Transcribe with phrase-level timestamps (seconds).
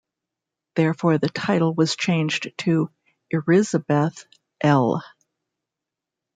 [0.75, 2.89] Therefore, the title was changed to
[3.31, 4.25] "Erizabeth
[4.61, 5.03] L".